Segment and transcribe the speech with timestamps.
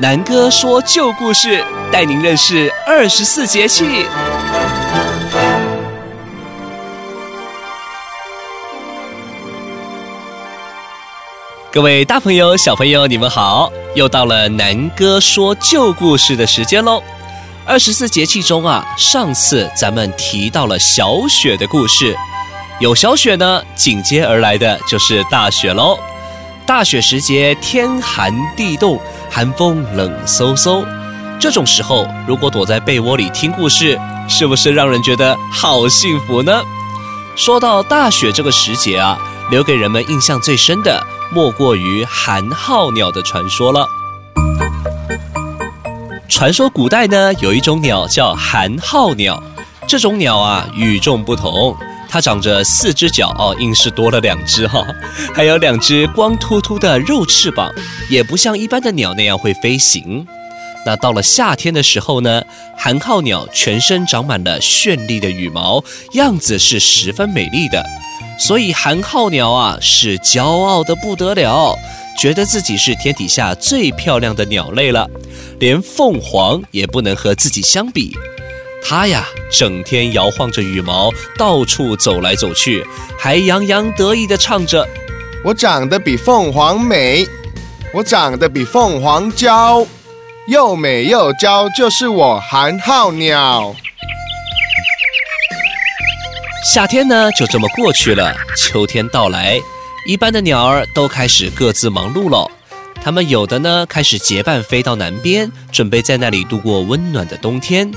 [0.00, 1.62] 南哥说旧故事，
[1.92, 4.06] 带您认识二十四节气。
[11.72, 13.70] 各位大朋友、小朋友，你们好！
[13.94, 17.00] 又到了南哥说旧故事的时间喽。
[17.64, 22.16] 二十四节气中啊，上次咱们提到了小雪的故事，
[22.80, 25.98] 有小雪呢，紧接而来的就是大雪喽。
[26.66, 28.98] 大雪时节，天寒地冻。
[29.32, 30.84] 寒风冷飕飕，
[31.38, 33.96] 这种时候，如果躲在被窝里听故事，
[34.28, 36.60] 是不是让人觉得好幸福呢？
[37.36, 39.16] 说到大雪这个时节啊，
[39.52, 41.00] 留给人们印象最深的，
[41.30, 43.86] 莫过于寒号鸟的传说了。
[46.28, 49.40] 传说古代呢，有一种鸟叫寒号鸟，
[49.86, 51.76] 这种鸟啊，与众不同。
[52.10, 54.84] 它长着四只脚哦，硬是多了两只哈、
[55.32, 57.72] 还有两只光秃秃的肉翅膀，
[58.10, 60.26] 也不像一般的鸟那样会飞行。
[60.84, 62.42] 那到了夏天的时候呢，
[62.76, 67.84] 寒号鸟全身长满了绚丽的羽毛，样子是十分美丽的，
[68.38, 71.76] 所以寒号鸟啊是骄傲的不得了，
[72.18, 75.08] 觉得自己是天底下最漂亮的鸟类了，
[75.60, 78.16] 连凤凰也不能和自己相比。
[78.82, 82.84] 它呀，整天摇晃着羽毛，到处走来走去，
[83.18, 84.86] 还洋洋得意地唱着
[85.44, 87.26] ：“我长得比凤凰美，
[87.92, 89.86] 我长得比凤凰娇，
[90.48, 93.74] 又美又娇，就是我寒号鸟。”
[96.74, 98.34] 夏天呢，就这么过去了。
[98.56, 99.58] 秋天到来，
[100.06, 102.50] 一般的鸟儿都开始各自忙碌了。
[103.02, 107.90] 它们有的呢，开始结伴飞到南边，准备在那里度过温暖的冬天；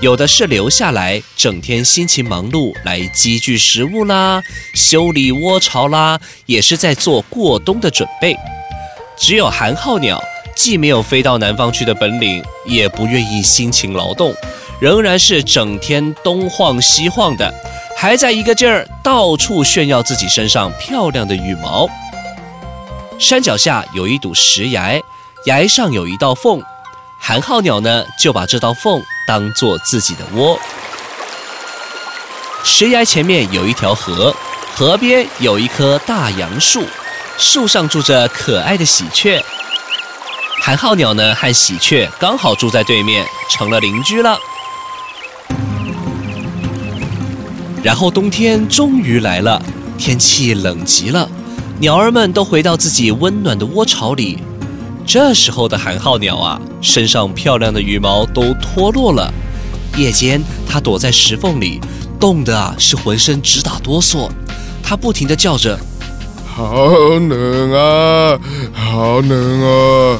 [0.00, 4.42] 有的是留下来，整天辛勤忙碌，来积聚食物啦，
[4.74, 8.34] 修理窝巢啦，也是在做过冬的准备。
[9.18, 10.18] 只有寒号鸟，
[10.56, 14.34] 既没有飞到南方去的本领，也不愿意辛勤劳动，
[14.80, 17.52] 仍然是整天东晃西晃的，
[17.94, 21.86] 还在一个劲儿到处炫耀自己身上漂亮的羽毛。
[23.18, 24.98] 山脚下有一堵石崖，
[25.44, 26.62] 崖上有一道缝，
[27.18, 30.58] 寒号鸟呢就把这道缝当做自己的窝。
[32.64, 34.34] 石崖前面有一条河，
[34.74, 36.82] 河边有一棵大杨树，
[37.38, 39.40] 树上住着可爱的喜鹊。
[40.60, 44.36] 寒号鸟呢和喜鹊刚好住在对面，成了邻居了。
[47.84, 49.62] 然后冬天终于来了，
[49.96, 51.28] 天气冷极了。
[51.78, 54.42] 鸟儿们都回到自己温暖的窝巢里，
[55.06, 59.32] 这时候的寒号鸟啊，身上漂亮的羽毛都脱落了。
[59.96, 61.80] 夜间，它躲在石缝里，
[62.20, 64.28] 冻得啊是浑身直打哆嗦。
[64.82, 65.78] 它不停地叫着
[66.46, 66.86] ：“好
[67.18, 68.38] 冷啊，
[68.72, 70.18] 好冷啊！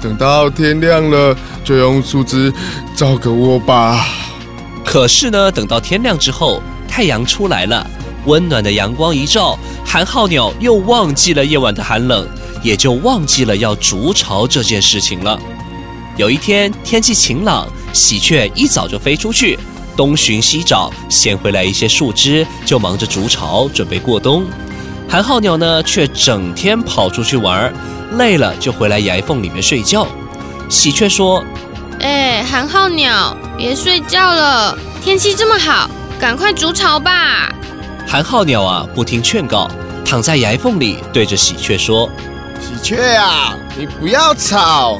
[0.00, 2.52] 等到天亮了，就用树枝
[2.94, 4.06] 造个窝吧。”
[4.84, 7.86] 可是呢，等到天亮之后，太阳出来了。
[8.26, 12.26] 温暖的阳光一照，寒号鸟又忘记了夜晚的寒冷，
[12.62, 15.38] 也就忘记了要筑巢这件事情了。
[16.16, 19.58] 有一天天气晴朗，喜鹊一早就飞出去，
[19.96, 24.44] 东寻西找，衔回来一些树枝，就忙着筑巢，准备过冬。
[25.08, 27.72] 寒号鸟呢，却整天跑出去玩，
[28.18, 30.06] 累了就回来崖缝里面睡觉。
[30.68, 31.42] 喜鹊说
[32.00, 35.88] ：“哎，寒号鸟，别睡觉了，天气这么好，
[36.20, 37.50] 赶快筑巢吧。”
[38.06, 39.70] 寒号鸟啊，不听劝告，
[40.04, 42.10] 躺在崖缝里，对着喜鹊说
[42.60, 44.98] ：“喜鹊啊，你不要吵，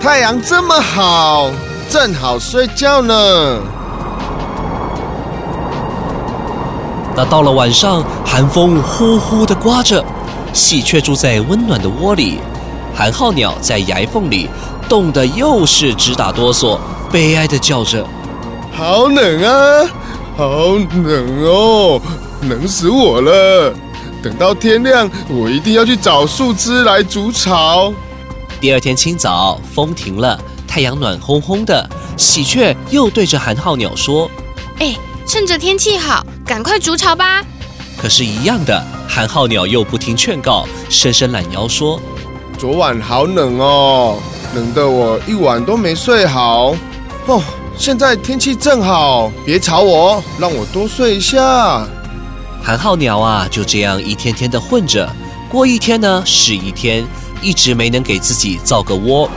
[0.00, 1.50] 太阳这么好，
[1.88, 3.58] 正好睡觉呢。”
[7.16, 10.04] 那到了晚上，寒风呼呼的刮着，
[10.52, 12.40] 喜鹊住在温暖的窝里，
[12.94, 14.48] 寒号鸟在崖缝里，
[14.88, 16.78] 冻得又是直打哆嗦，
[17.10, 18.06] 悲哀的叫着
[18.72, 19.88] ：“好冷啊，
[20.36, 20.46] 好
[21.02, 22.00] 冷哦！”
[22.48, 23.74] 冷死我了！
[24.22, 27.92] 等到天亮，我一定要去找树枝来筑巢。
[28.60, 34.30] 第二天清早，风停了，太阳暖烘烘的，喜鹊又对着寒号鸟说
[34.78, 34.94] ：“哎，
[35.26, 37.42] 趁着天气好，赶快筑巢吧。”
[37.96, 42.00] 可是，一样的，寒号鸟又不听劝告，伸伸懒腰说
[42.58, 44.18] ：“昨晚好冷哦，
[44.54, 46.74] 冷得我一晚都没睡好。
[47.26, 47.42] 哦，
[47.78, 51.86] 现在天气正好，别吵我，让我多睡一下。”
[52.62, 55.10] 寒号鸟啊，就这样一天天的混着，
[55.48, 57.04] 过一天呢是一天，
[57.40, 59.28] 一直没能给自己造个窝。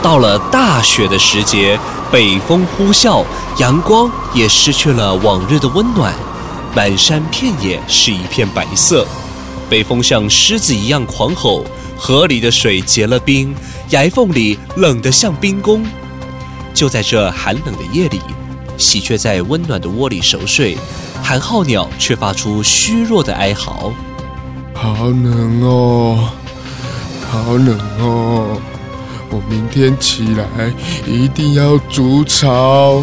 [0.00, 1.78] 到了大雪的时节，
[2.10, 3.24] 北风呼啸，
[3.58, 6.14] 阳光也失去了往日的温暖，
[6.74, 9.06] 满山遍野是一片白色。
[9.68, 11.64] 北风像狮子一样狂吼，
[11.98, 13.54] 河里的水结了冰，
[13.90, 15.84] 崖缝里冷得像冰宫。
[16.78, 18.20] 就在这寒冷的夜里，
[18.76, 20.78] 喜鹊在温暖的窝里熟睡，
[21.20, 23.92] 寒号鸟却发出虚弱的哀嚎
[24.72, 26.30] ：“好冷哦，
[27.28, 28.60] 好冷哦。”
[29.28, 30.72] 我明天起来
[31.04, 33.02] 一定要筑巢。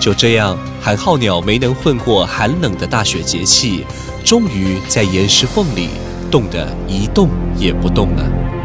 [0.00, 3.86] 就这样，寒号鸟没能混过寒冷的大雪节气，
[4.24, 5.90] 终于在岩石缝里
[6.32, 8.61] 冻得一动也不动了。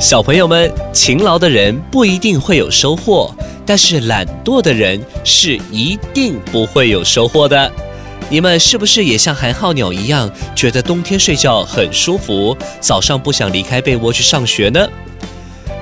[0.00, 3.30] 小朋友们，勤劳的人不一定会有收获，
[3.66, 7.70] 但是懒惰的人是一定不会有收获的。
[8.30, 14.88] 你们是不是也像寒号鸟一样，觉得冬天睡觉很舒服，早上不想离开被窝去上学呢？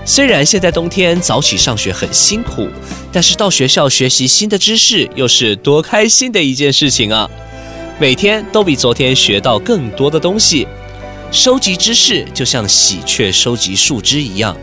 [0.04, 2.66] 虽然现在冬天早起上学很辛苦，
[3.12, 7.30] 但是到学校学习新的知识又是多开心的一件事情啊！
[8.00, 10.66] 每天都比昨天学到更多的东西。
[11.30, 14.56] 收集知识就像喜鹊收集树枝一样，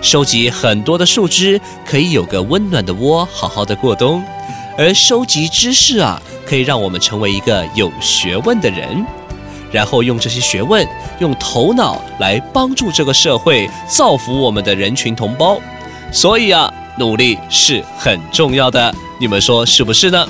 [0.00, 4.22] 收集很多的树枝可以有个温暖的窝，好好的过冬。
[4.78, 9.04] 而收集知识啊，可以让我们成为一个有学问的人，
[9.72, 10.86] 然后用这些学问，
[11.18, 15.60] 用头脑来帮助这个社会，造福我们的人群同胞。
[16.12, 20.26] 所以啊，努力是很重要的，你们说是不是呢？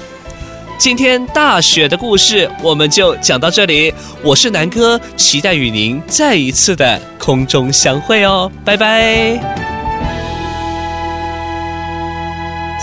[0.82, 3.94] 今天大雪的故事我们就讲到这里，
[4.24, 9.36] 我是南哥，期待与您再一次的空中相会哦，拜拜。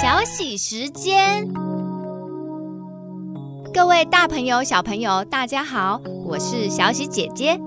[0.02, 1.46] 小喜时间，
[3.74, 7.60] 各位大朋友、小朋友，大家好，我是小喜姐姐。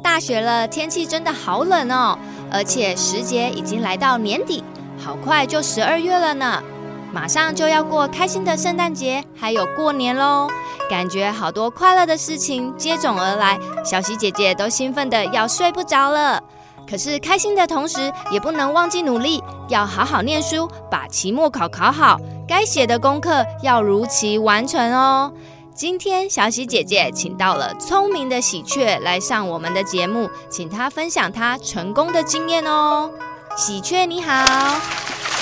[0.00, 2.16] 大雪了，天气真的好冷哦，
[2.52, 4.62] 而且时节已经来到年底，
[4.96, 6.62] 好快就十二月了呢，
[7.12, 10.48] 马上就要过开心的圣诞节，还有过年喽，
[10.88, 16.42] 感觉好多快乐的事情接踵而来，小喜姐姐都兴奋得要睡不着了。
[16.88, 22.18] 可是开心的同时，也不能忘记努力，要好好念书，把期末考考好，
[22.48, 25.30] 该写的功课要如期完成哦。
[25.74, 33.10] 今天小喜姐姐请到了聪明的喜鹊来上我们的节目，请她分享她成功的经验哦。
[33.56, 34.44] 喜鹊你好，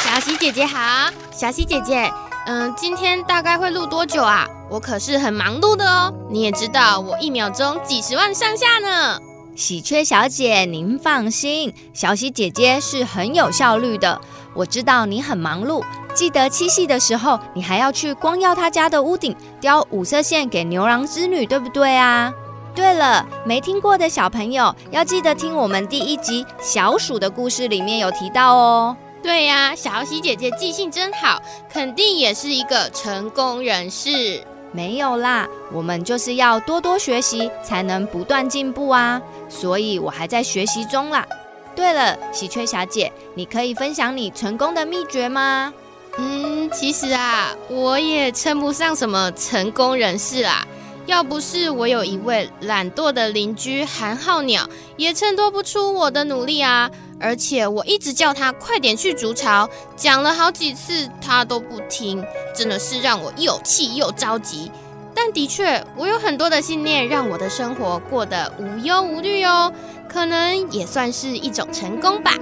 [0.02, 2.10] 小喜姐姐好，小喜姐姐，
[2.46, 4.46] 嗯，今天大概会录多久啊？
[4.70, 9.18] 我可是很忙碌的哦，你也知道我一秒钟几十万上下呢。
[9.54, 14.18] 喜鹊小姐，您放心，小喜姐姐是很有效率的。
[14.54, 22.32] 我知道你很忙碌，记得七夕的时候，你还要去光耀他家的屋顶雕五色线给牛郎织女，对不对啊？
[22.74, 28.96] 对了，没听过的小朋友要记得听我们第一集小鼠的故事，里面有提到哦。
[29.22, 31.40] 对呀，小喜姐姐记性真好，
[31.70, 34.42] 肯定也是一个成功人士。
[34.72, 39.20] 没有啦，我们就是要多多学习，才能不断进步啊！
[39.48, 41.26] 所以我还在学习中啦。
[41.74, 45.74] 对了，喜鹊小姐，你可以分享你成功的秘诀吗？
[46.18, 50.66] 嗯，其实啊，我也称不上什么成功人士啦。
[51.06, 56.90] 要不是我有一位懒惰的邻居寒号鸟，也衬托不出我的努力啊！
[57.20, 62.24] 而且我一直叫他快点去筑巢，讲了好几次他都不听，
[62.56, 64.70] 真的是让我又气又着急。
[65.14, 69.72] 但的确，我有很多的信念，让我的生活过得无忧无虑哦，
[70.08, 72.34] 可能也算是一种成功吧。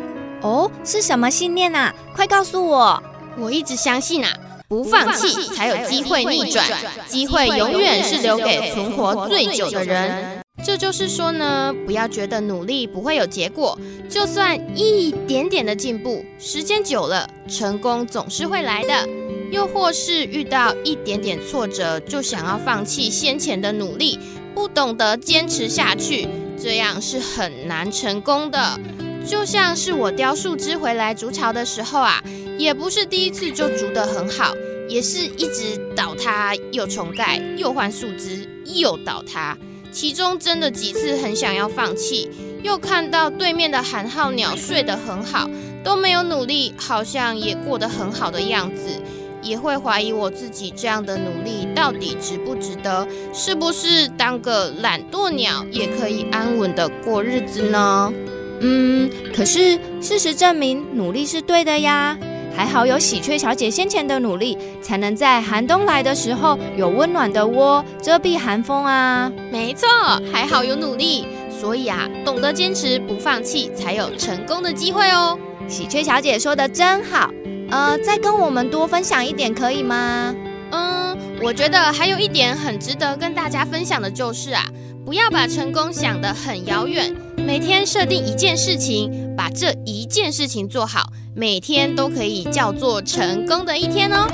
[0.43, 1.93] 哦，是什么信念啊？
[2.15, 3.03] 快告诉我！
[3.37, 4.33] 我一直相信啊。
[4.69, 6.69] 不放弃才有机会逆转，
[7.07, 10.38] 机会永远是留给存活最久的人。
[10.69, 19.09] 这就是说呢，不要觉得努力不会有结果，就算一点点的进步，时间久了，成功总是会来的。
[19.51, 24.19] 又或是遇到一点点挫折，就想要放弃先前的努力，
[24.55, 26.29] 不懂得坚持下去，
[26.63, 28.79] 这样是很难成功的。
[29.27, 32.23] 就像是我叼树枝回来筑巢的时候啊，
[32.59, 34.53] 也不是第一次就筑得很好，
[34.87, 39.57] 也是一直倒塌又重盖，又换树枝又倒塌。
[40.01, 42.31] 其中真的几次很想要放弃，
[42.63, 45.51] 又看到对面的寒号鸟睡得很好，
[45.83, 49.03] 都没有努力，好像也过得很好的样子，
[49.43, 53.09] 也会怀疑我自己这样的努力到底值不值得？
[53.35, 58.13] 是不是当个懒惰鸟也可以安稳的过日子呢？
[58.61, 62.17] 嗯，可是事实证明，努力是对的呀。
[62.59, 69.31] 还好有喜鹊小姐先前的努力，才能在寒冬来的时候有温暖的窝遮蔽寒风啊。
[69.53, 69.87] 没错，
[70.33, 75.39] 还好有努力，所以啊，懂得坚持不放弃，才有成功的机会哦。
[75.69, 77.31] 喜鹊小姐说的真好，
[77.71, 80.35] 呃，再跟我们多分享一点可以吗？
[80.73, 84.65] 嗯，我觉得还有一点很值得跟大家分享的就是啊，
[85.09, 94.29] 不要把成功想得很遥远，每天设定一件事情，把这一件事情做好，每天都可以叫做成功的一天哦。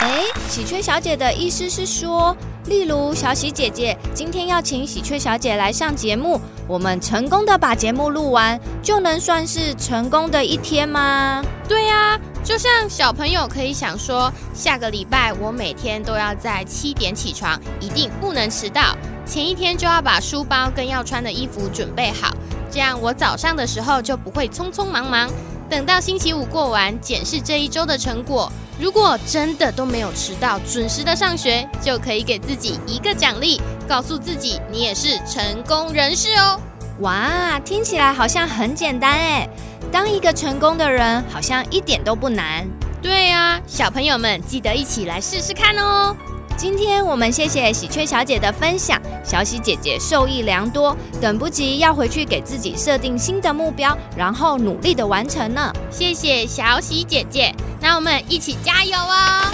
[0.00, 2.36] 哎，喜鹊小姐的意思是说，
[2.66, 11.42] 例如小喜姐姐今天要请喜鹊小姐来上节目，我们成功的把节目录完，就能算是成功的一天吗？
[11.66, 22.34] 对呀，就像小朋友可以想说，下个礼拜我每天都要在七点起床，一定不能迟到，前一天就要把书包跟要穿的衣服准备好，
[22.70, 25.28] 这样我早上的时候就不会匆匆忙忙，
[25.68, 28.50] 等到星期五过完，检视这一周的成果。
[28.78, 36.60] 如果真的都没有迟到，准时的上学，就可以给自己一个奖励，告诉自己你也是成功人士哦。
[37.00, 39.48] 哇，听起来好像很简单哎，
[39.90, 42.66] 当一个成功的人好像一点都不难。
[43.02, 46.16] 对啊，小朋友们记得一起来试试看哦。
[46.56, 55.70] 今天我们谢谢喜鹊小姐的分享，小喜姐姐受益良多，等不及要回去给自己设定新的目标，然后努力的完成呢。
[55.90, 59.52] 谢谢小喜姐姐，那我们一起加油哦！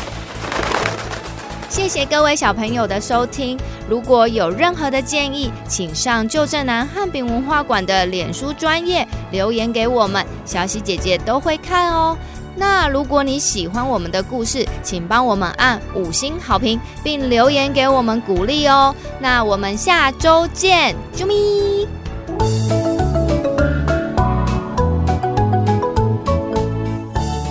[1.68, 12.16] 谢谢各位小朋友的收听，如果有任何的建议，请上旧镇南汉饼文化馆的脸书专业留言给我们，小喜姐姐都会看哦。
[12.54, 18.94] 那如果你喜欢我们的故事，请帮我们按五星好评，并留言给我们鼓励哦。
[19.18, 21.88] 那我们下周见，啾咪！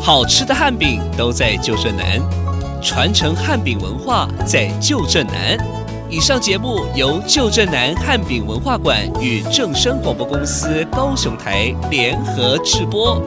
[0.03, 2.19] 好吃的汉饼都在旧镇南，
[2.81, 5.57] 传承汉饼文化在旧镇南。
[6.09, 13.21] 以上节目由旧镇南汉饼文化馆与正声广播公司高雄台联合制播。